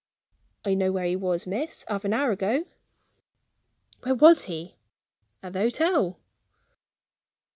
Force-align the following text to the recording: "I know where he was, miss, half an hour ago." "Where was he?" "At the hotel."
"I 0.65 0.73
know 0.73 0.91
where 0.91 1.05
he 1.05 1.15
was, 1.15 1.45
miss, 1.45 1.85
half 1.87 2.03
an 2.05 2.11
hour 2.13 2.31
ago." 2.31 2.65
"Where 4.01 4.15
was 4.15 4.45
he?" 4.45 4.75
"At 5.43 5.53
the 5.53 5.59
hotel." 5.59 6.17